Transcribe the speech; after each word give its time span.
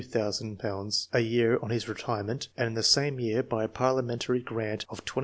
a 1.13 1.19
year 1.19 1.59
on 1.61 1.69
his 1.69 1.87
retirement, 1.87 2.47
and 2.57 2.65
in 2.69 2.73
the 2.73 2.81
same 2.81 3.19
year 3.19 3.43
by 3.43 3.63
a 3.63 3.67
parliamentary 3.67 4.39
grant 4.39 4.83
of 4.89 5.05
20,000?. 5.05 5.19